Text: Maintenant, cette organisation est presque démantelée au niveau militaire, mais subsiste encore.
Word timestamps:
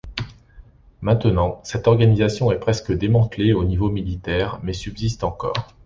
Maintenant, 1.03 1.61
cette 1.63 1.87
organisation 1.87 2.51
est 2.51 2.57
presque 2.59 2.91
démantelée 2.91 3.53
au 3.53 3.63
niveau 3.63 3.91
militaire, 3.91 4.59
mais 4.63 4.73
subsiste 4.73 5.23
encore. 5.23 5.67